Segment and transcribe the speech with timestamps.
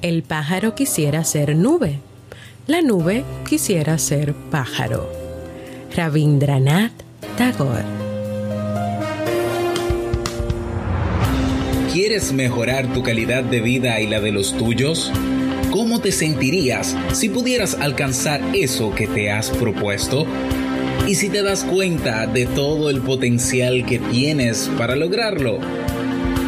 [0.00, 1.98] El pájaro quisiera ser nube.
[2.68, 5.10] La nube quisiera ser pájaro.
[5.96, 6.92] Rabindranath
[7.36, 7.82] Tagore.
[11.92, 15.10] ¿Quieres mejorar tu calidad de vida y la de los tuyos?
[15.72, 20.26] ¿Cómo te sentirías si pudieras alcanzar eso que te has propuesto?
[21.08, 25.58] ¿Y si te das cuenta de todo el potencial que tienes para lograrlo?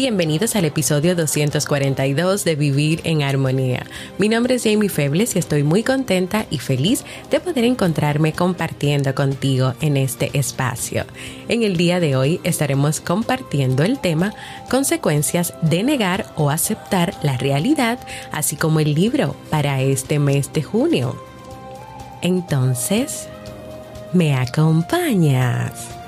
[0.00, 3.84] Bienvenidos al episodio 242 de Vivir en Armonía.
[4.16, 9.14] Mi nombre es Jamie Febles y estoy muy contenta y feliz de poder encontrarme compartiendo
[9.14, 11.04] contigo en este espacio.
[11.48, 14.32] En el día de hoy estaremos compartiendo el tema
[14.70, 17.98] Consecuencias de negar o aceptar la realidad,
[18.32, 21.14] así como el libro para este mes de junio.
[22.22, 23.28] Entonces,
[24.14, 25.99] ¿me acompañas?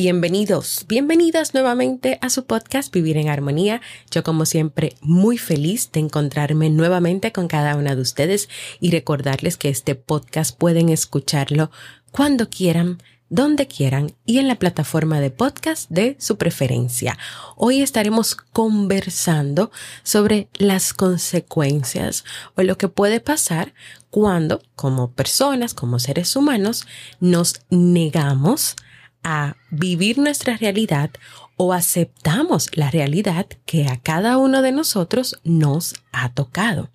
[0.00, 3.80] Bienvenidos, bienvenidas nuevamente a su podcast Vivir en Armonía.
[4.12, 8.48] Yo como siempre muy feliz de encontrarme nuevamente con cada una de ustedes
[8.78, 11.72] y recordarles que este podcast pueden escucharlo
[12.12, 17.18] cuando quieran, donde quieran y en la plataforma de podcast de su preferencia.
[17.56, 19.72] Hoy estaremos conversando
[20.04, 23.74] sobre las consecuencias o lo que puede pasar
[24.10, 26.86] cuando como personas, como seres humanos,
[27.18, 28.76] nos negamos
[29.22, 31.10] a vivir nuestra realidad
[31.56, 36.90] o aceptamos la realidad que a cada uno de nosotros nos ha tocado.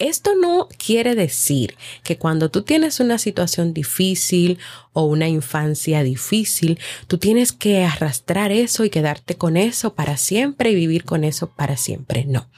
[0.00, 4.58] Esto no quiere decir que cuando tú tienes una situación difícil
[4.94, 10.70] o una infancia difícil, tú tienes que arrastrar eso y quedarte con eso para siempre
[10.70, 12.24] y vivir con eso para siempre.
[12.24, 12.48] No.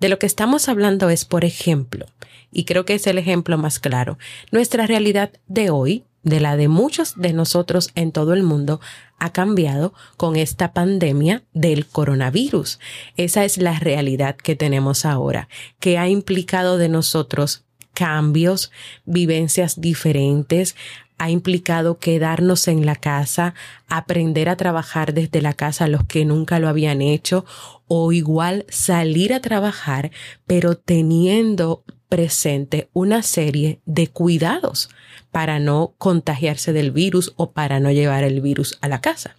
[0.00, 2.06] De lo que estamos hablando es, por ejemplo,
[2.50, 4.18] y creo que es el ejemplo más claro,
[4.50, 8.80] nuestra realidad de hoy de la de muchos de nosotros en todo el mundo
[9.18, 12.78] ha cambiado con esta pandemia del coronavirus.
[13.16, 15.48] Esa es la realidad que tenemos ahora,
[15.80, 18.70] que ha implicado de nosotros cambios,
[19.06, 20.76] vivencias diferentes,
[21.18, 23.54] ha implicado quedarnos en la casa,
[23.88, 27.44] aprender a trabajar desde la casa los que nunca lo habían hecho
[27.88, 30.12] o igual salir a trabajar,
[30.46, 34.90] pero teniendo presente una serie de cuidados
[35.38, 39.36] para no contagiarse del virus o para no llevar el virus a la casa.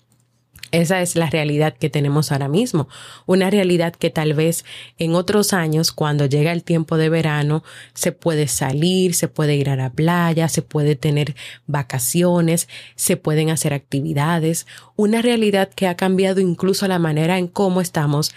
[0.71, 2.87] Esa es la realidad que tenemos ahora mismo.
[3.25, 4.63] Una realidad que tal vez
[4.97, 9.69] en otros años, cuando llega el tiempo de verano, se puede salir, se puede ir
[9.69, 11.35] a la playa, se puede tener
[11.67, 14.67] vacaciones, se pueden hacer actividades.
[14.95, 18.31] Una realidad que ha cambiado incluso la manera en cómo estamos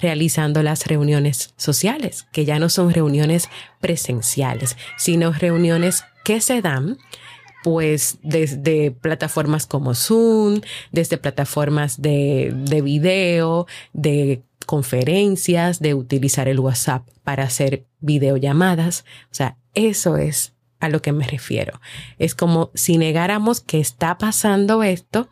[0.00, 3.48] realizando las reuniones sociales, que ya no son reuniones
[3.80, 6.98] presenciales, sino reuniones que se dan
[7.64, 10.60] pues desde plataformas como Zoom,
[10.92, 19.04] desde plataformas de, de video, de conferencias, de utilizar el WhatsApp para hacer videollamadas.
[19.30, 21.80] O sea, eso es a lo que me refiero.
[22.18, 25.28] Es como si negáramos que está pasando esto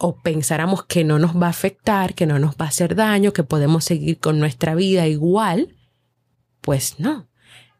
[0.00, 3.34] o pensáramos que no nos va a afectar, que no nos va a hacer daño,
[3.34, 5.76] que podemos seguir con nuestra vida igual,
[6.62, 7.28] pues no.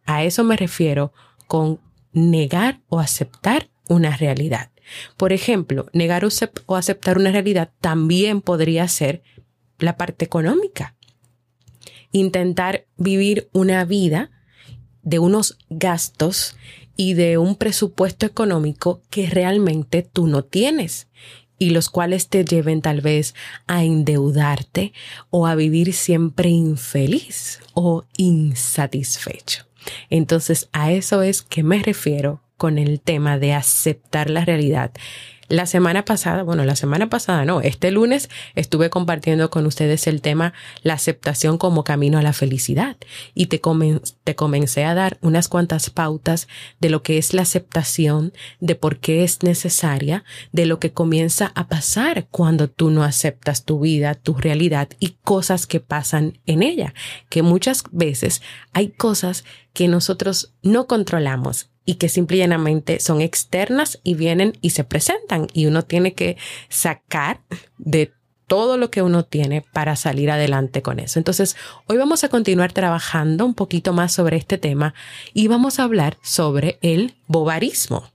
[0.05, 1.15] A eso me refiero
[1.47, 1.81] con
[2.13, 4.71] negar o aceptar una realidad.
[5.17, 6.27] Por ejemplo, negar
[6.67, 9.23] o aceptar una realidad también podría ser
[9.79, 10.97] la parte económica.
[12.13, 14.31] Intentar vivir una vida
[15.03, 16.55] de unos gastos
[16.97, 21.09] y de un presupuesto económico que realmente tú no tienes
[21.61, 23.35] y los cuales te lleven tal vez
[23.69, 24.95] a endeudarte
[25.29, 29.67] o a vivir siempre infeliz o insatisfecho.
[30.09, 34.91] Entonces a eso es que me refiero con el tema de aceptar la realidad.
[35.51, 40.23] La semana pasada, bueno, la semana pasada no, este lunes estuve compartiendo con ustedes el
[40.23, 40.53] tema
[40.85, 42.97] la aceptación como camino a la felicidad.
[43.35, 43.61] Y te,
[44.23, 46.47] te comencé a dar unas cuantas pautas
[46.79, 51.51] de lo que es la aceptación, de por qué es necesaria, de lo que comienza
[51.57, 56.63] a pasar cuando tú no aceptas tu vida, tu realidad y cosas que pasan en
[56.63, 56.95] ella,
[57.29, 58.41] que muchas veces
[58.73, 64.85] hay cosas que nosotros no controlamos y que simplemente son externas y vienen y se
[64.85, 66.37] presentan y uno tiene que
[66.69, 67.41] sacar
[67.79, 68.13] de
[68.47, 71.21] todo lo que uno tiene para salir adelante con eso.
[71.21, 71.57] Entonces,
[71.87, 74.93] hoy vamos a continuar trabajando un poquito más sobre este tema
[75.33, 78.11] y vamos a hablar sobre el bobarismo.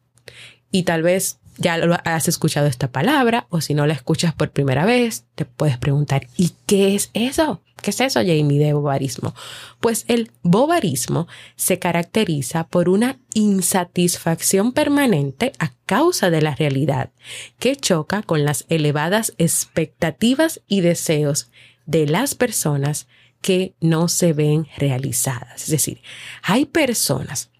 [0.71, 4.51] Y tal vez ya lo has escuchado esta palabra o si no la escuchas por
[4.51, 7.61] primera vez, te puedes preguntar, ¿y qué es eso?
[7.85, 9.35] ¿Qué es eso, Jamie, de bobarismo?
[9.79, 17.11] Pues el bobarismo se caracteriza por una insatisfacción permanente a causa de la realidad,
[17.59, 21.51] que choca con las elevadas expectativas y deseos
[21.85, 23.05] de las personas
[23.39, 25.65] que no se ven realizadas.
[25.65, 26.01] Es decir,
[26.41, 27.51] hay personas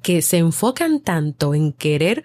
[0.00, 2.24] que se enfocan tanto en querer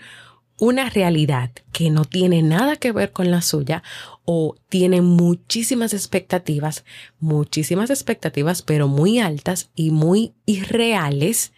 [0.57, 3.83] una realidad que no tiene nada que ver con la suya
[4.23, 6.85] o tiene muchísimas expectativas,
[7.19, 11.51] muchísimas expectativas, pero muy altas y muy irreales.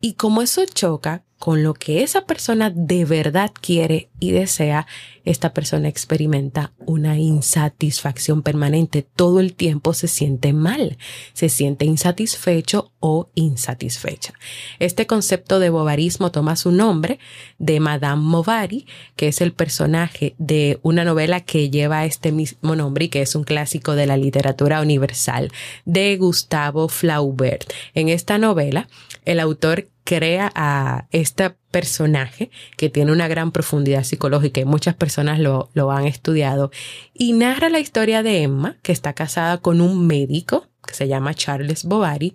[0.00, 4.86] Y como eso choca con lo que esa persona de verdad quiere y desea,
[5.24, 9.02] esta persona experimenta una insatisfacción permanente.
[9.02, 10.98] Todo el tiempo se siente mal,
[11.32, 14.34] se siente insatisfecho o insatisfecha.
[14.78, 17.18] Este concepto de bovarismo toma su nombre
[17.58, 18.86] de Madame Bovary,
[19.16, 23.34] que es el personaje de una novela que lleva este mismo nombre y que es
[23.34, 25.50] un clásico de la literatura universal
[25.86, 27.64] de Gustavo Flaubert.
[27.94, 28.88] En esta novela,
[29.24, 35.38] el autor crea a este personaje que tiene una gran profundidad psicológica y muchas personas
[35.38, 36.70] lo, lo han estudiado
[37.14, 41.34] y narra la historia de Emma, que está casada con un médico que se llama
[41.34, 42.34] Charles Bovary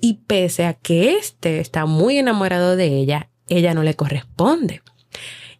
[0.00, 4.82] y pese a que éste está muy enamorado de ella, ella no le corresponde.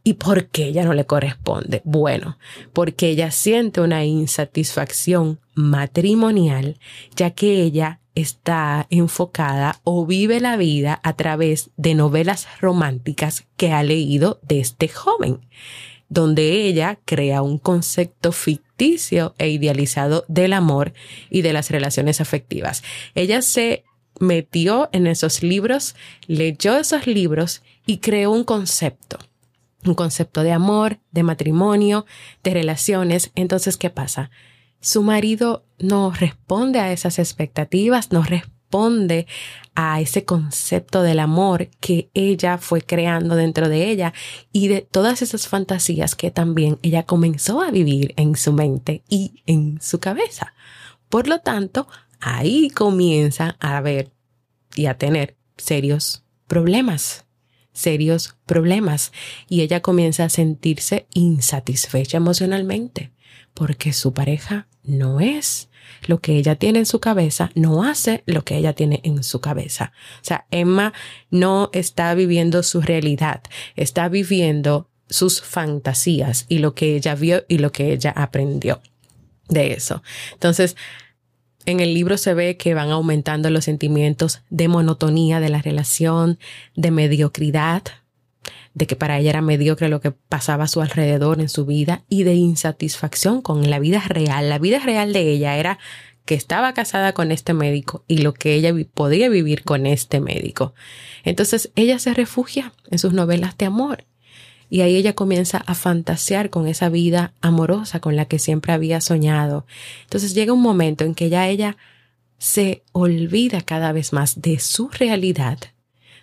[0.05, 1.83] ¿Y por qué ella no le corresponde?
[1.85, 2.39] Bueno,
[2.73, 6.79] porque ella siente una insatisfacción matrimonial,
[7.15, 13.73] ya que ella está enfocada o vive la vida a través de novelas románticas que
[13.73, 15.41] ha leído de este joven,
[16.09, 20.93] donde ella crea un concepto ficticio e idealizado del amor
[21.31, 22.83] y de las relaciones afectivas.
[23.15, 23.85] Ella se
[24.21, 25.95] metió en esos libros,
[26.27, 29.19] leyó esos libros y creó un concepto
[29.85, 32.07] un concepto de amor, de matrimonio,
[32.43, 33.31] de relaciones.
[33.35, 34.31] Entonces, ¿qué pasa?
[34.81, 39.27] Su marido no responde a esas expectativas, no responde
[39.75, 44.13] a ese concepto del amor que ella fue creando dentro de ella
[44.53, 49.43] y de todas esas fantasías que también ella comenzó a vivir en su mente y
[49.47, 50.55] en su cabeza.
[51.09, 51.89] Por lo tanto,
[52.21, 54.11] ahí comienza a ver
[54.75, 57.25] y a tener serios problemas
[57.79, 59.13] serios problemas
[59.49, 63.13] y ella comienza a sentirse insatisfecha emocionalmente
[63.55, 65.69] porque su pareja no es
[66.07, 69.41] lo que ella tiene en su cabeza, no hace lo que ella tiene en su
[69.41, 69.93] cabeza.
[70.21, 70.93] O sea, Emma
[71.31, 73.43] no está viviendo su realidad,
[73.75, 78.81] está viviendo sus fantasías y lo que ella vio y lo que ella aprendió
[79.49, 80.03] de eso.
[80.35, 80.77] Entonces,
[81.69, 86.39] en el libro se ve que van aumentando los sentimientos de monotonía de la relación,
[86.75, 87.83] de mediocridad,
[88.73, 92.05] de que para ella era mediocre lo que pasaba a su alrededor en su vida
[92.09, 94.49] y de insatisfacción con la vida real.
[94.49, 95.79] La vida real de ella era
[96.25, 100.73] que estaba casada con este médico y lo que ella podía vivir con este médico.
[101.23, 104.07] Entonces ella se refugia en sus novelas de amor
[104.71, 109.01] y ahí ella comienza a fantasear con esa vida amorosa con la que siempre había
[109.01, 109.67] soñado.
[110.05, 111.77] Entonces llega un momento en que ya ella
[112.39, 115.59] se olvida cada vez más de su realidad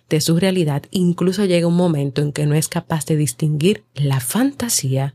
[0.08, 4.20] de su realidad, incluso llega un momento en que no es capaz de distinguir la
[4.20, 5.14] fantasía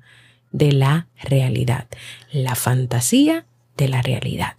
[0.52, 1.88] de la realidad,
[2.32, 3.46] la fantasía
[3.78, 4.56] de la realidad.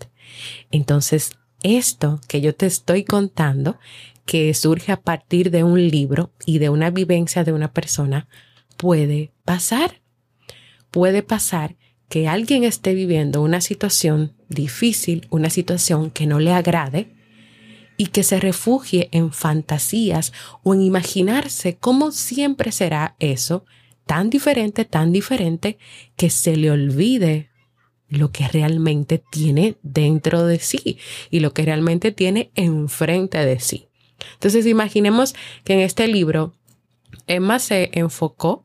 [0.71, 3.79] Entonces, esto que yo te estoy contando,
[4.25, 8.27] que surge a partir de un libro y de una vivencia de una persona,
[8.83, 10.01] puede pasar.
[10.91, 11.77] Puede pasar
[12.09, 17.15] que alguien esté viviendo una situación difícil, una situación que no le agrade,
[17.97, 20.33] y que se refugie en fantasías
[20.65, 23.65] o en imaginarse cómo siempre será eso,
[24.05, 25.79] tan diferente, tan diferente,
[26.17, 27.51] que se le olvide
[28.09, 30.99] lo que realmente tiene dentro de sí
[31.31, 33.87] y lo que realmente tiene enfrente de sí.
[34.35, 36.53] Entonces imaginemos que en este libro
[37.27, 38.65] Emma se enfocó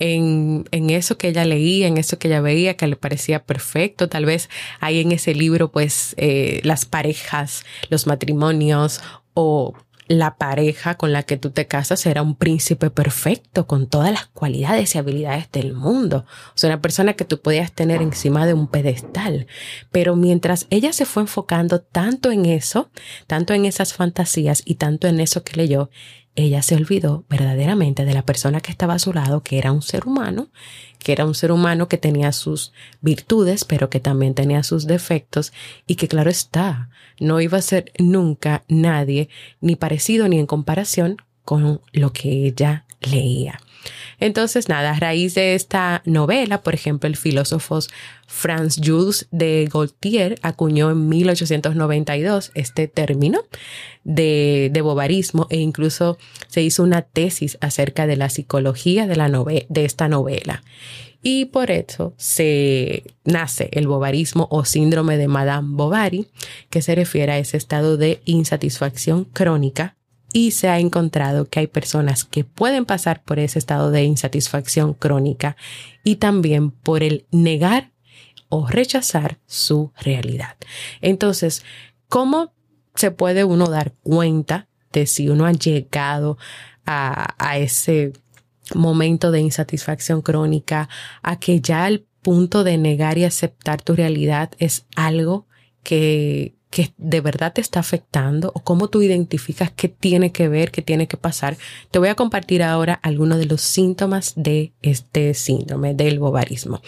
[0.00, 4.08] en, en, eso que ella leía, en eso que ella veía, que le parecía perfecto.
[4.08, 9.00] Tal vez hay en ese libro, pues, eh, las parejas, los matrimonios
[9.34, 9.74] o
[10.10, 14.26] la pareja con la que tú te casas era un príncipe perfecto, con todas las
[14.26, 16.24] cualidades y habilidades del mundo.
[16.48, 19.46] O sea, una persona que tú podías tener encima de un pedestal.
[19.92, 22.90] Pero mientras ella se fue enfocando tanto en eso,
[23.28, 25.90] tanto en esas fantasías y tanto en eso que leyó,
[26.40, 29.82] ella se olvidó verdaderamente de la persona que estaba a su lado, que era un
[29.82, 30.48] ser humano,
[30.98, 35.52] que era un ser humano que tenía sus virtudes, pero que también tenía sus defectos
[35.86, 39.28] y que claro está, no iba a ser nunca nadie
[39.60, 43.60] ni parecido ni en comparación con lo que ella leía.
[44.18, 47.80] Entonces, nada, a raíz de esta novela, por ejemplo, el filósofo
[48.26, 53.42] Franz Jules de Gaultier acuñó en 1892 este término
[54.04, 59.28] de, de bobarismo e incluso se hizo una tesis acerca de la psicología de, la
[59.28, 60.62] de esta novela.
[61.22, 66.28] Y por eso se nace el bobarismo o síndrome de Madame Bovary,
[66.70, 69.96] que se refiere a ese estado de insatisfacción crónica
[70.32, 74.94] y se ha encontrado que hay personas que pueden pasar por ese estado de insatisfacción
[74.94, 75.56] crónica
[76.04, 77.92] y también por el negar
[78.48, 80.56] o rechazar su realidad.
[81.00, 81.64] Entonces,
[82.08, 82.52] ¿cómo
[82.94, 86.36] se puede uno dar cuenta de si uno ha llegado
[86.84, 88.12] a, a ese
[88.74, 90.88] momento de insatisfacción crónica,
[91.22, 95.46] a que ya el punto de negar y aceptar tu realidad es algo
[95.82, 100.70] que, que de verdad te está afectando o cómo tú identificas qué tiene que ver,
[100.70, 101.56] qué tiene que pasar.
[101.90, 106.80] Te voy a compartir ahora algunos de los síntomas de este síndrome del bovarismo.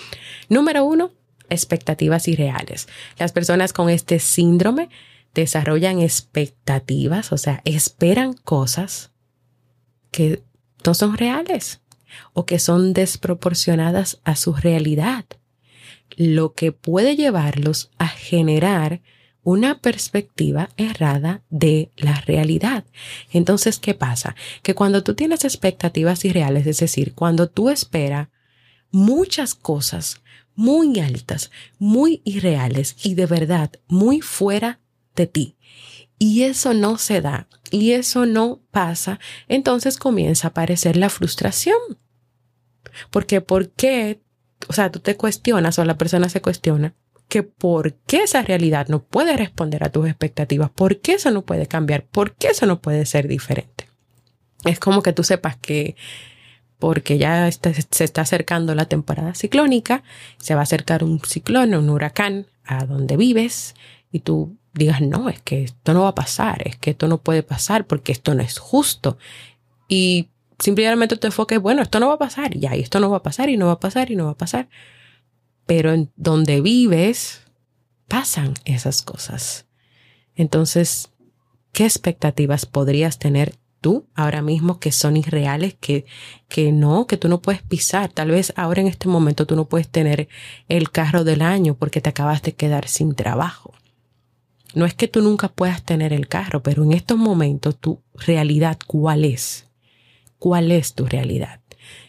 [0.49, 1.11] Número uno,
[1.51, 2.87] expectativas irreales.
[3.19, 4.89] Las personas con este síndrome
[5.35, 9.11] desarrollan expectativas, o sea, esperan cosas
[10.13, 10.45] que
[10.87, 11.81] no son reales
[12.35, 15.25] o que son desproporcionadas a su realidad,
[16.17, 19.01] lo que puede llevarlos a generar
[19.45, 22.85] una perspectiva errada de la realidad.
[23.33, 24.37] Entonces, ¿qué pasa?
[24.63, 28.29] Que cuando tú tienes expectativas irreales, es decir, cuando tú esperas
[28.91, 30.23] muchas cosas
[30.55, 34.81] muy altas, muy irreales y de verdad muy fuera
[35.17, 35.57] de ti,
[36.19, 39.19] y eso no se da y eso no pasa,
[39.49, 41.79] entonces comienza a aparecer la frustración.
[43.11, 44.23] Porque ¿por qué?
[44.69, 46.95] O sea, tú te cuestionas o la persona se cuestiona
[47.33, 51.41] que por qué esa realidad no puede responder a tus expectativas, por qué eso no
[51.41, 53.89] puede cambiar, por qué eso no puede ser diferente.
[54.67, 55.97] Es como que tú sepas que
[56.79, 60.03] porque ya se está acercando la temporada ciclónica,
[60.37, 63.77] se va a acercar un ciclón, un huracán a donde vives
[64.11, 67.17] y tú digas, no, es que esto no va a pasar, es que esto no
[67.17, 69.17] puede pasar porque esto no es justo.
[69.89, 73.17] Y simplemente te enfoques, bueno, esto no va a pasar, ya, y esto no va
[73.17, 74.69] a pasar, y no va a pasar, y no va a pasar
[75.67, 77.43] pero en donde vives
[78.09, 79.67] pasan esas cosas.
[80.35, 81.11] Entonces,
[81.73, 86.05] ¿qué expectativas podrías tener tú ahora mismo que son irreales, que,
[86.49, 88.13] que no, que tú no puedes pisar?
[88.13, 90.29] Tal vez ahora en este momento tú no puedes tener
[90.69, 93.73] el carro del año porque te acabas de quedar sin trabajo.
[94.75, 98.79] No es que tú nunca puedas tener el carro, pero en estos momentos tu realidad,
[98.87, 99.69] ¿cuál es?
[100.39, 101.62] ¿Cuál es tu realidad?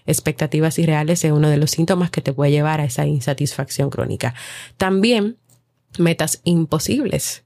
[0.05, 4.33] Expectativas irreales es uno de los síntomas que te puede llevar a esa insatisfacción crónica.
[4.77, 5.37] También
[5.97, 7.43] metas imposibles.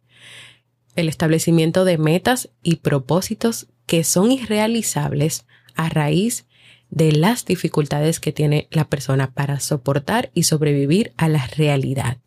[0.95, 5.45] El establecimiento de metas y propósitos que son irrealizables
[5.75, 6.45] a raíz
[6.89, 12.17] de las dificultades que tiene la persona para soportar y sobrevivir a la realidad.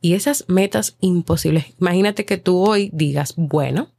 [0.00, 3.90] Y esas metas imposibles, imagínate que tú hoy digas, bueno,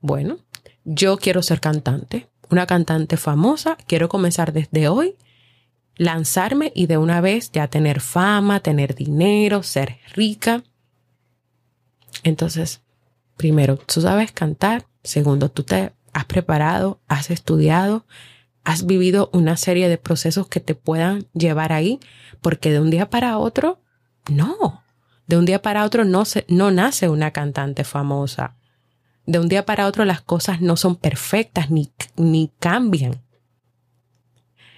[0.00, 0.38] bueno,
[0.84, 5.16] yo quiero ser cantante, una cantante famosa, quiero comenzar desde hoy,
[5.96, 10.62] lanzarme y de una vez ya tener fama, tener dinero, ser rica.
[12.22, 12.82] Entonces,
[13.36, 18.06] primero, tú sabes cantar, segundo, tú te has preparado, has estudiado,
[18.64, 22.00] has vivido una serie de procesos que te puedan llevar ahí,
[22.40, 23.80] porque de un día para otro,
[24.30, 24.82] no,
[25.26, 28.56] de un día para otro no, se, no nace una cantante famosa
[29.28, 33.20] de un día para otro las cosas no son perfectas ni, ni cambian.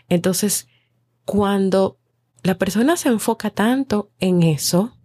[0.09, 0.67] Entonces,
[1.25, 1.99] cuando
[2.43, 4.99] la persona se enfoca tanto en eso,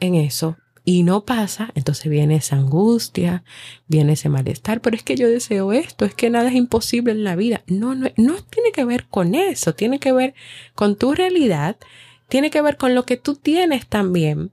[0.00, 3.44] en eso, y no pasa, entonces viene esa angustia,
[3.86, 7.22] viene ese malestar, pero es que yo deseo esto, es que nada es imposible en
[7.22, 7.62] la vida.
[7.68, 10.34] No, no, no tiene que ver con eso, tiene que ver
[10.74, 11.76] con tu realidad,
[12.28, 14.50] tiene que ver con lo que tú tienes también,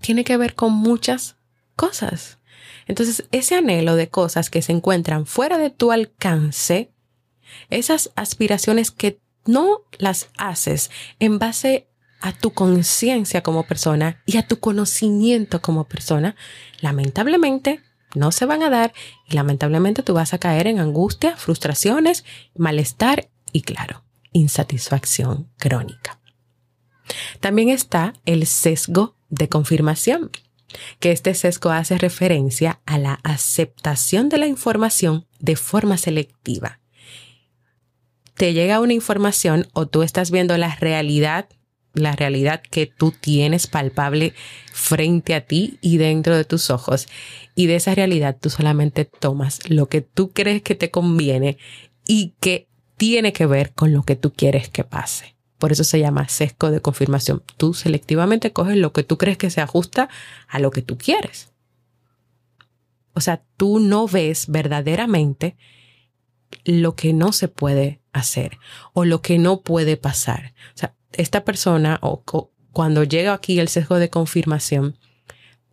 [0.00, 1.36] tiene que ver con muchas
[1.76, 2.39] cosas.
[2.86, 6.92] Entonces, ese anhelo de cosas que se encuentran fuera de tu alcance
[7.68, 11.88] esas aspiraciones que no las haces en base
[12.20, 16.36] a tu conciencia como persona y a tu conocimiento como persona,
[16.80, 17.80] lamentablemente
[18.14, 18.92] no se van a dar
[19.28, 22.24] y lamentablemente tú vas a caer en angustia, frustraciones,
[22.54, 26.20] malestar y claro, insatisfacción crónica.
[27.40, 30.30] También está el sesgo de confirmación,
[30.98, 36.80] que este sesgo hace referencia a la aceptación de la información de forma selectiva.
[38.34, 41.48] Te llega una información o tú estás viendo la realidad
[41.92, 44.32] la realidad que tú tienes palpable
[44.72, 47.08] frente a ti y dentro de tus ojos.
[47.54, 51.58] Y de esa realidad tú solamente tomas lo que tú crees que te conviene
[52.06, 55.36] y que tiene que ver con lo que tú quieres que pase.
[55.60, 57.42] Por eso se llama sesgo de confirmación.
[57.58, 60.08] Tú selectivamente coges lo que tú crees que se ajusta
[60.48, 61.52] a lo que tú quieres.
[63.12, 65.58] O sea, tú no ves verdaderamente
[66.64, 68.58] lo que no se puede hacer
[68.94, 70.54] o lo que no puede pasar.
[70.74, 72.24] O sea, esta persona o,
[72.72, 74.96] cuando llega aquí el sesgo de confirmación,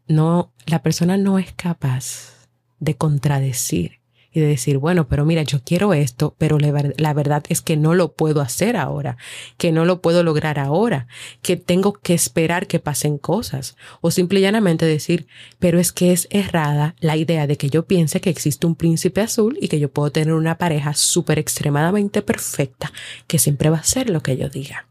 [0.09, 4.01] no, la persona no es capaz de contradecir
[4.31, 7.95] y de decir, bueno, pero mira, yo quiero esto, pero la, verdad es que no
[7.95, 9.17] lo puedo hacer ahora,
[9.57, 11.07] que no lo puedo lograr ahora,
[11.41, 13.77] que tengo que esperar que pasen cosas.
[14.01, 15.27] O simple y llanamente decir,
[15.59, 19.21] pero es que es errada la idea de que yo piense que existe un príncipe
[19.21, 22.91] azul y que yo puedo tener una pareja súper extremadamente perfecta
[23.27, 24.87] que siempre va a ser lo que yo diga.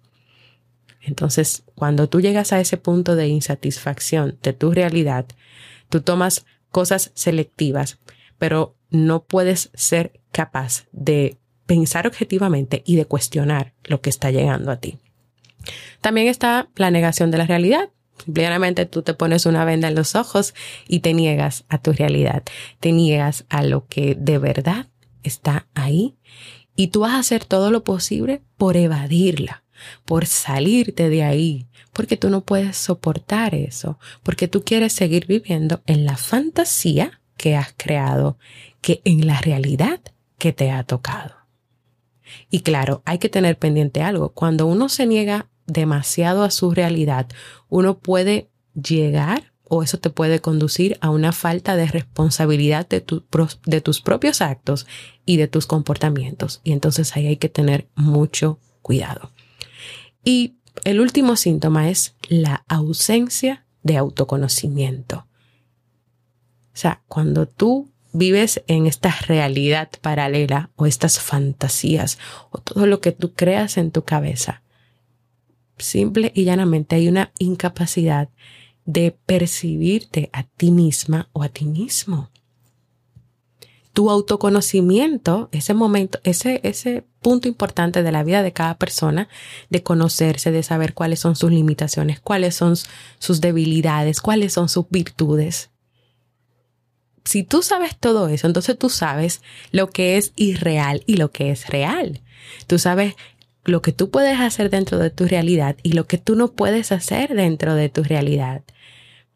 [1.02, 5.26] Entonces, cuando tú llegas a ese punto de insatisfacción de tu realidad,
[5.88, 7.98] tú tomas cosas selectivas,
[8.38, 14.70] pero no puedes ser capaz de pensar objetivamente y de cuestionar lo que está llegando
[14.70, 14.98] a ti.
[16.00, 17.90] También está la negación de la realidad.
[18.24, 20.54] Simplemente tú te pones una venda en los ojos
[20.88, 22.44] y te niegas a tu realidad,
[22.80, 24.86] te niegas a lo que de verdad
[25.22, 26.16] está ahí
[26.76, 29.64] y tú vas a hacer todo lo posible por evadirla
[30.04, 35.82] por salirte de ahí, porque tú no puedes soportar eso, porque tú quieres seguir viviendo
[35.86, 38.38] en la fantasía que has creado,
[38.86, 39.98] que en la realidad
[40.38, 41.34] que te ha tocado.
[42.52, 44.28] Y claro, hay que tener pendiente algo.
[44.28, 47.26] Cuando uno se niega demasiado a su realidad,
[47.68, 48.48] uno puede
[48.80, 53.04] llegar o eso te puede conducir a una falta de responsabilidad de,
[53.64, 54.86] de, tus propios actos
[55.24, 56.60] y de tus comportamientos.
[56.62, 59.32] Y entonces ahí hay que tener mucho cuidado.
[60.22, 65.26] Y el último síntoma es la ausencia de autoconocimiento.
[66.72, 72.18] O sea, cuando tú vives en esta realidad paralela o estas fantasías
[72.50, 74.62] o todo lo que tú creas en tu cabeza,
[75.78, 78.28] simple y llanamente hay una incapacidad
[78.84, 82.30] de percibirte a ti misma o a ti mismo
[83.96, 89.30] tu autoconocimiento, ese momento, ese, ese punto importante de la vida de cada persona,
[89.70, 92.76] de conocerse, de saber cuáles son sus limitaciones, cuáles son
[93.18, 95.70] sus debilidades, cuáles son sus virtudes.
[97.26, 101.50] Si tú sabes todo eso, entonces tú sabes lo que es irreal y lo que
[101.50, 102.22] es real.
[102.68, 103.14] Tú sabes
[103.64, 106.92] lo que tú puedes hacer dentro de tu realidad y lo que tú no puedes
[106.92, 108.62] hacer dentro de tu realidad.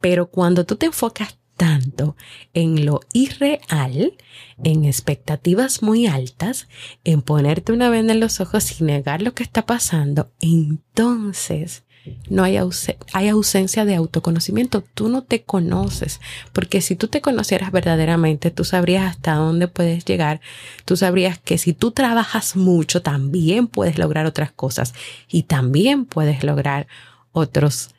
[0.00, 2.16] Pero cuando tú te enfocas tanto
[2.55, 4.14] en lo irreal,
[4.62, 6.68] en expectativas muy altas,
[7.03, 11.83] en ponerte una venda en los ojos y negar lo que está pasando, entonces
[12.29, 14.83] no hay, ausencia de autoconocimiento.
[14.95, 16.21] Tú no te conoces,
[16.53, 20.41] porque si tú te conocieras verdaderamente, tú sabrías hasta dónde puedes llegar.
[20.85, 24.95] Tú sabrías que si tú trabajas mucho, también puedes lograr otras cosas
[25.29, 26.87] y también puedes lograr
[27.33, 27.91] otros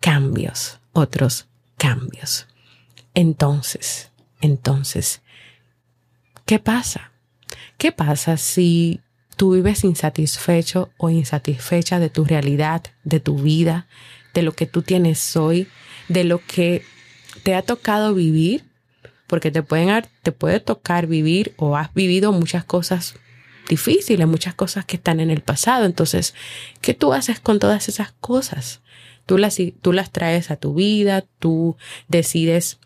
[0.00, 2.46] cambios, otros cambios.
[3.14, 5.22] Entonces, entonces,
[6.44, 7.10] ¿qué pasa?
[7.76, 9.00] ¿Qué pasa si
[9.38, 13.86] tú vives insatisfecho o insatisfecha de tu realidad, de tu vida,
[14.34, 15.68] de lo que tú tienes hoy,
[16.08, 16.82] de lo que
[17.44, 18.64] te ha tocado vivir?
[19.28, 23.14] Porque te pueden, te puede tocar vivir o has vivido muchas cosas
[23.68, 25.84] difíciles, muchas cosas que están en el pasado.
[25.84, 26.34] Entonces,
[26.80, 28.80] ¿qué tú haces con todas esas cosas?
[29.24, 31.76] Tú las, tú las traes a tu vida, tú
[32.08, 32.80] decides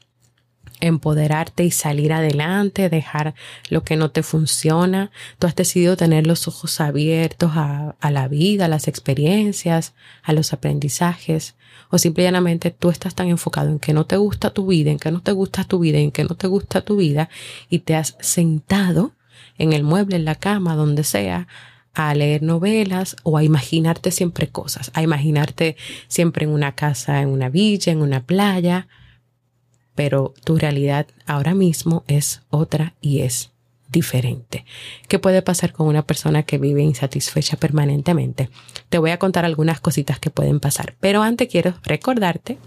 [0.83, 3.35] empoderarte y salir adelante, dejar
[3.71, 5.11] lo que no te funciona.
[5.39, 10.53] Tú has decidido tener los ojos abiertos a, la vida, a las experiencias, a los
[10.53, 11.55] aprendizajes,
[11.91, 15.13] o simplemente tú estás tan enfocado en que no te gusta tu vida, en que
[15.13, 17.29] no te gusta tu vida, en que no te gusta tu vida,
[17.71, 19.13] y te has sentado
[19.59, 21.47] en el mueble, en la cama, donde sea,
[21.95, 25.77] a leer novelas o a imaginarte siempre cosas, a imaginarte
[26.09, 28.89] siempre en una casa, en una villa, en una playa,
[29.95, 33.53] pero tu realidad ahora mismo es otra y es
[33.91, 34.65] diferente.
[35.07, 38.49] ¿Qué puede pasar con una persona que vive insatisfecha permanentemente?
[38.89, 42.59] Te voy a contar algunas cositas que pueden pasar, pero antes quiero recordarte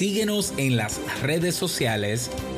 [0.00, 2.30] Síguenos en las redes sociales,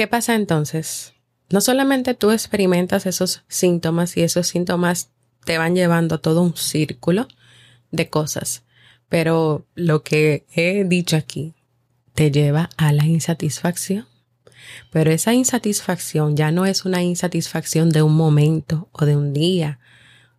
[0.00, 1.12] ¿Qué pasa entonces?
[1.50, 5.10] No solamente tú experimentas esos síntomas y esos síntomas
[5.44, 7.28] te van llevando todo un círculo
[7.90, 8.62] de cosas,
[9.10, 11.52] pero lo que he dicho aquí
[12.14, 14.06] te lleva a la insatisfacción.
[14.90, 19.80] Pero esa insatisfacción ya no es una insatisfacción de un momento o de un día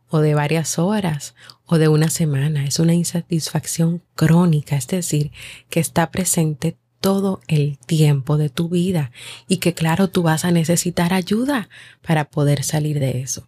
[0.07, 1.35] o de varias horas
[1.67, 5.31] o de una semana, es una insatisfacción crónica, es decir,
[5.69, 9.11] que está presente todo el tiempo de tu vida
[9.47, 11.67] y que claro, tú vas a necesitar ayuda
[12.01, 13.47] para poder salir de eso.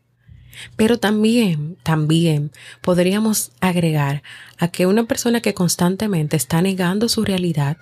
[0.75, 4.23] Pero también, también podríamos agregar
[4.57, 7.77] a que una persona que constantemente está negando su realidad,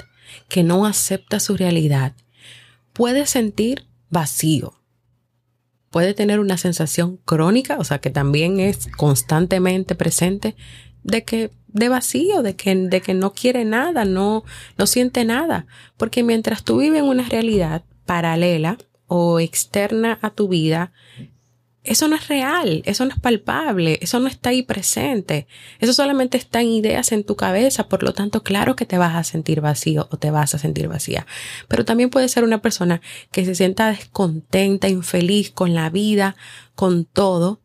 [0.47, 2.13] que no acepta su realidad,
[2.93, 4.73] puede sentir vacío.
[5.89, 10.55] Puede tener una sensación crónica, o sea, que también es constantemente presente
[11.03, 14.43] de que de vacío, de que, de que no quiere nada, no,
[14.77, 15.65] no siente nada.
[15.97, 20.91] Porque mientras tú vives en una realidad paralela o externa a tu vida,
[21.83, 25.47] eso no es real, eso no es palpable, eso no está ahí presente.
[25.79, 29.15] Eso solamente está en ideas en tu cabeza, por lo tanto, claro que te vas
[29.15, 31.25] a sentir vacío o te vas a sentir vacía.
[31.67, 36.35] Pero también puede ser una persona que se sienta descontenta, infeliz con la vida,
[36.75, 37.60] con todo,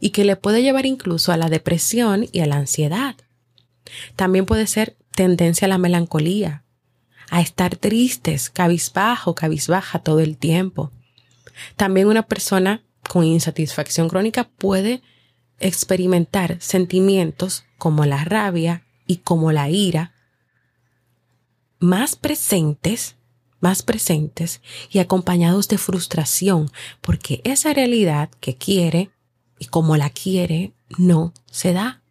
[0.00, 3.16] y que le puede llevar incluso a la depresión y a la ansiedad.
[4.16, 6.64] También puede ser tendencia a la melancolía,
[7.30, 10.92] a estar tristes, cabizbajo, cabizbaja todo el tiempo.
[11.76, 15.02] También una persona con insatisfacción crónica puede
[15.60, 20.12] experimentar sentimientos como la rabia y como la ira
[21.78, 23.16] más presentes,
[23.60, 24.60] más presentes
[24.90, 29.10] y acompañados de frustración, porque esa realidad que quiere
[29.64, 32.02] y como la quiere no se da.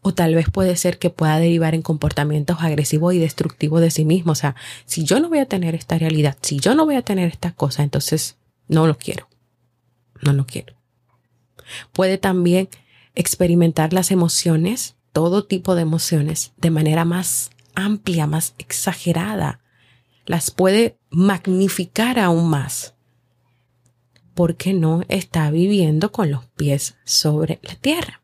[0.00, 4.04] O tal vez puede ser que pueda derivar en comportamientos agresivos y destructivos de sí
[4.04, 4.32] mismo.
[4.32, 7.02] O sea, si yo no voy a tener esta realidad, si yo no voy a
[7.02, 8.36] tener esta cosa, entonces
[8.68, 9.28] no lo quiero.
[10.22, 10.74] No lo quiero.
[11.92, 12.68] Puede también
[13.14, 19.60] experimentar las emociones, todo tipo de emociones, de manera más amplia, más exagerada.
[20.26, 22.94] Las puede magnificar aún más
[24.34, 28.20] porque no está viviendo con los pies sobre la tierra.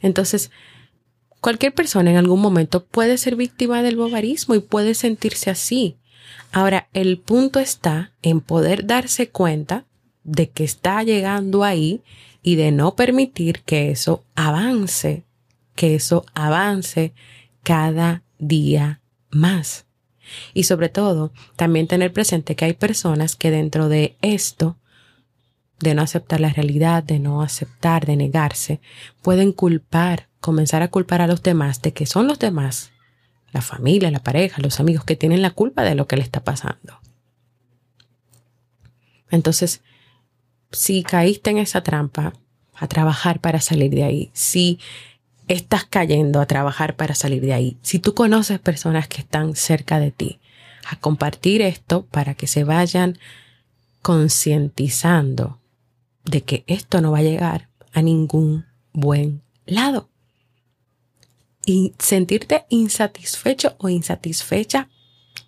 [0.00, 0.50] Entonces,
[1.40, 5.96] cualquier persona en algún momento puede ser víctima del bobarismo y puede sentirse así.
[6.52, 9.86] Ahora, el punto está en poder darse cuenta
[10.24, 12.02] de que está llegando ahí
[12.42, 15.24] y de no permitir que eso avance,
[15.74, 17.12] que eso avance
[17.62, 19.87] cada día más.
[20.54, 24.76] Y sobre todo, también tener presente que hay personas que dentro de esto,
[25.80, 28.80] de no aceptar la realidad, de no aceptar, de negarse,
[29.22, 32.90] pueden culpar, comenzar a culpar a los demás de que son los demás,
[33.52, 36.40] la familia, la pareja, los amigos que tienen la culpa de lo que le está
[36.44, 37.00] pasando.
[39.30, 39.82] Entonces,
[40.72, 42.32] si caíste en esa trampa,
[42.78, 44.30] a trabajar para salir de ahí.
[44.32, 44.78] Si
[45.48, 49.98] estás cayendo a trabajar para salir de ahí, si tú conoces personas que están cerca
[49.98, 50.40] de ti,
[50.86, 53.18] a compartir esto para que se vayan
[54.02, 55.60] concientizando
[56.24, 60.08] de que esto no va a llegar a ningún buen lado.
[61.66, 64.88] Y sentirte insatisfecho o insatisfecha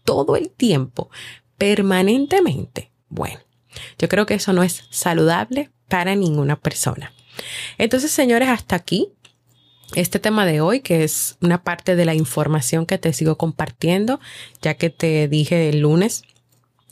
[0.05, 1.11] todo el tiempo,
[1.57, 2.93] permanentemente.
[3.09, 3.41] Bueno,
[3.99, 7.13] yo creo que eso no es saludable para ninguna persona.
[7.79, 9.09] Entonces, señores, hasta aquí
[9.95, 14.21] este tema de hoy, que es una parte de la información que te sigo compartiendo,
[14.63, 16.25] ya que te dije el lunes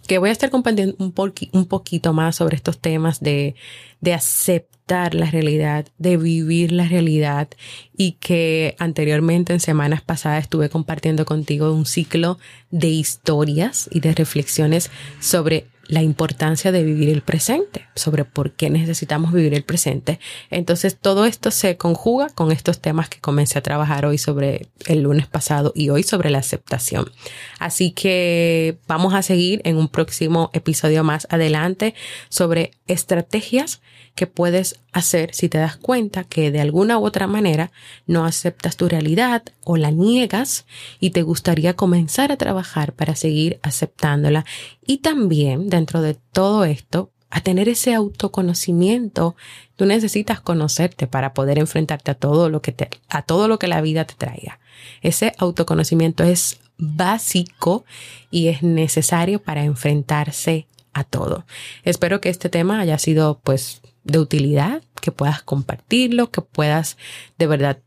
[0.09, 3.55] que voy a estar compartiendo un, poquito más sobre estos temas de,
[4.01, 7.49] de aceptar la realidad, de vivir la realidad
[7.95, 12.39] y que anteriormente en semanas pasadas estuve compartiendo contigo un ciclo
[12.71, 18.71] de historias y de reflexiones sobre la importancia de vivir el presente, sobre por qué
[18.71, 20.21] necesitamos vivir el presente.
[20.51, 25.03] Entonces todo esto se conjuga con estos temas que comencé a trabajar hoy sobre el
[25.03, 27.11] lunes pasado y hoy sobre la aceptación.
[27.59, 31.95] Así que vamos a seguir en un próximo episodio más adelante
[32.29, 33.81] sobre estrategias
[34.19, 37.71] que puedes hacer si te das cuenta que de alguna u otra manera
[38.09, 40.67] no aceptas tu realidad o la niegas
[40.99, 44.45] y te gustaría comenzar a trabajar para seguir aceptándola.
[44.85, 49.37] Y también dentro de todo esto, a tener ese autoconocimiento.
[49.77, 53.69] Tú necesitas conocerte para poder enfrentarte a todo lo que te, a todo lo que
[53.69, 54.59] la vida te traiga.
[55.01, 57.85] Ese autoconocimiento es básico
[58.33, 61.47] y es necesario para enfrentarse a todo.
[61.85, 66.97] Espero que este tema haya sido pues de utilidad, que puedas compartirlo, que puedas
[67.39, 67.79] de verdad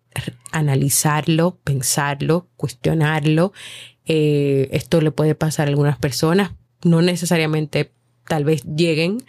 [0.51, 3.53] analizarlo, pensarlo, cuestionarlo.
[4.05, 6.51] Eh, esto le puede pasar a algunas personas,
[6.83, 7.91] no necesariamente
[8.27, 9.23] tal vez lleguen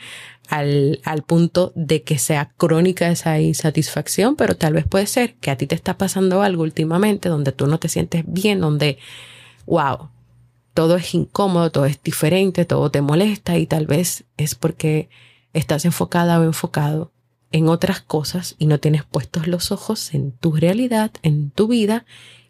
[0.48, 5.50] al, al, punto de que sea crónica esa insatisfacción, pero tal vez puede ser que
[5.50, 8.98] a ti te está pasando algo últimamente donde tú no te sientes bien, donde,
[9.66, 10.10] wow,
[10.74, 15.08] todo es incómodo, todo es diferente, todo te molesta y tal vez es porque
[15.52, 17.12] estás enfocada o enfocado
[17.50, 22.04] en otras cosas y no tienes puestos los ojos en tu realidad, en tu vida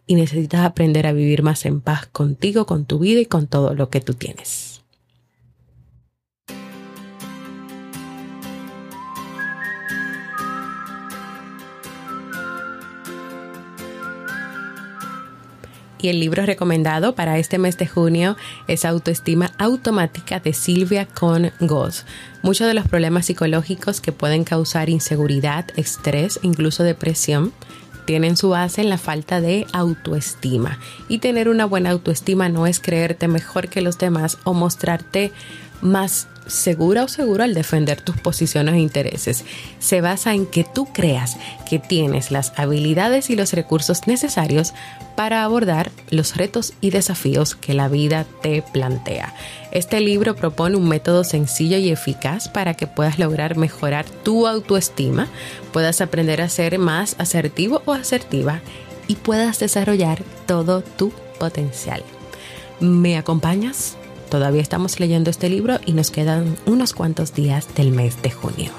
[0.07, 3.75] y necesitas aprender a vivir más en paz contigo, con tu vida y con todo
[3.75, 4.73] lo que tú tienes.
[16.03, 18.37] y el libro recomendado para este mes de junio
[18.67, 22.05] es Autoestima Automática de Silvia con Goss.
[22.43, 27.53] Muchos de los problemas psicológicos que pueden causar inseguridad, estrés, incluso depresión,
[28.05, 30.81] tienen su base en la falta de autoestima.
[31.09, 35.31] Y tener una buena autoestima no es creerte mejor que los demás o mostrarte
[35.83, 39.45] más segura o seguro al defender tus posiciones e intereses.
[39.79, 41.37] Se basa en que tú creas
[41.69, 44.75] que tienes las habilidades y los recursos necesarios
[45.17, 49.35] para abordar los retos y desafíos que la vida te plantea.
[49.71, 55.29] Este libro propone un método sencillo y eficaz para que puedas lograr mejorar tu autoestima,
[55.73, 58.61] puedas aprender a ser más asertivo o asertiva
[59.09, 62.03] y puedas desarrollar todo tu potencial.
[62.81, 63.97] ¿Me acompañas?
[64.33, 68.71] Todavía estamos leyendo este libro y nos quedan unos cuantos días del mes de junio.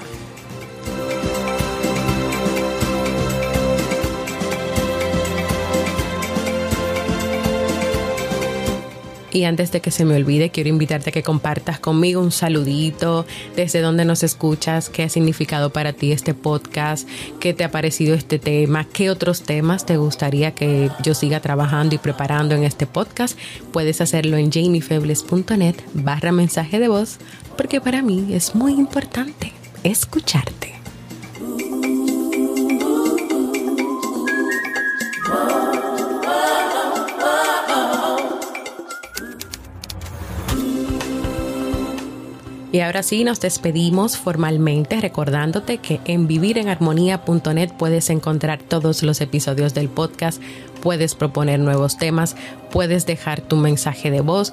[9.34, 13.26] Y antes de que se me olvide, quiero invitarte a que compartas conmigo un saludito,
[13.56, 17.08] desde dónde nos escuchas, qué ha significado para ti este podcast,
[17.40, 21.96] qué te ha parecido este tema, qué otros temas te gustaría que yo siga trabajando
[21.96, 23.36] y preparando en este podcast.
[23.72, 27.18] Puedes hacerlo en jamiefebles.net barra mensaje de voz,
[27.56, 30.73] porque para mí es muy importante escucharte.
[42.74, 49.74] Y ahora sí, nos despedimos formalmente recordándote que en vivirenharmonía.net puedes encontrar todos los episodios
[49.74, 50.42] del podcast,
[50.82, 52.34] puedes proponer nuevos temas,
[52.72, 54.52] puedes dejar tu mensaje de voz,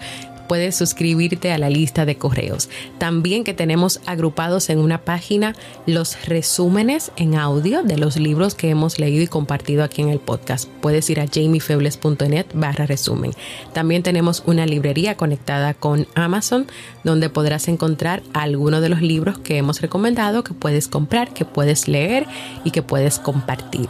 [0.51, 2.67] puedes suscribirte a la lista de correos.
[2.97, 8.69] También que tenemos agrupados en una página los resúmenes en audio de los libros que
[8.69, 10.67] hemos leído y compartido aquí en el podcast.
[10.81, 13.31] Puedes ir a jamiefebles.net barra resumen.
[13.71, 16.67] También tenemos una librería conectada con Amazon
[17.05, 21.87] donde podrás encontrar algunos de los libros que hemos recomendado que puedes comprar, que puedes
[21.87, 22.27] leer
[22.65, 23.87] y que puedes compartir.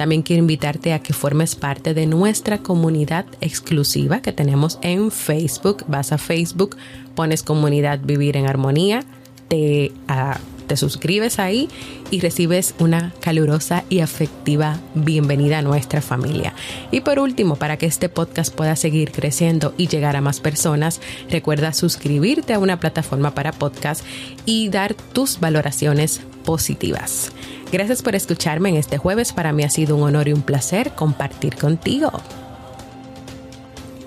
[0.00, 5.84] También quiero invitarte a que formes parte de nuestra comunidad exclusiva que tenemos en Facebook.
[5.88, 6.78] Vas a Facebook,
[7.14, 9.04] pones comunidad Vivir en Armonía,
[9.48, 11.68] te, ah, te suscribes ahí
[12.10, 16.54] y recibes una calurosa y afectiva bienvenida a nuestra familia.
[16.90, 21.02] Y por último, para que este podcast pueda seguir creciendo y llegar a más personas,
[21.28, 24.02] recuerda suscribirte a una plataforma para podcast
[24.46, 27.32] y dar tus valoraciones positivas.
[27.72, 29.32] Gracias por escucharme en este jueves.
[29.32, 32.10] Para mí ha sido un honor y un placer compartir contigo.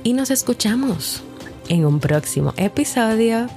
[0.03, 1.23] Y nos escuchamos
[1.69, 3.47] en un próximo episodio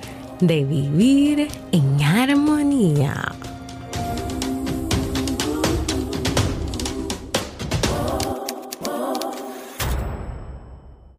[0.41, 3.35] de Vivir en Armonía.